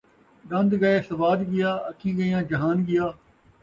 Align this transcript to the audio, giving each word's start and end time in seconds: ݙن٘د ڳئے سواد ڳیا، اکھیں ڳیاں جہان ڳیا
ݙن٘د 0.49 0.71
ڳئے 0.81 0.97
سواد 1.09 1.39
ڳیا، 1.51 1.71
اکھیں 1.89 2.15
ڳیاں 2.17 2.41
جہان 2.49 2.77
ڳیا 2.87 3.05